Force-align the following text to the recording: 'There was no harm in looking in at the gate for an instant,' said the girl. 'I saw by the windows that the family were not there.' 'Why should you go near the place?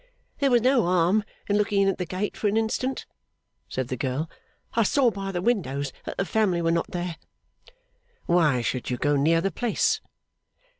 'There 0.39 0.49
was 0.49 0.63
no 0.63 0.81
harm 0.83 1.23
in 1.47 1.59
looking 1.59 1.83
in 1.83 1.87
at 1.87 1.99
the 1.99 2.07
gate 2.07 2.35
for 2.35 2.47
an 2.47 2.57
instant,' 2.57 3.05
said 3.69 3.87
the 3.87 3.95
girl. 3.95 4.27
'I 4.73 4.81
saw 4.81 5.11
by 5.11 5.31
the 5.31 5.43
windows 5.43 5.93
that 6.05 6.17
the 6.17 6.25
family 6.25 6.59
were 6.59 6.71
not 6.71 6.89
there.' 6.89 7.17
'Why 8.25 8.61
should 8.61 8.89
you 8.89 8.97
go 8.97 9.15
near 9.15 9.41
the 9.41 9.51
place? 9.51 10.01